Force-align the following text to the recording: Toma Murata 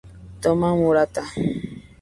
Toma 0.41 0.73
Murata 0.81 1.21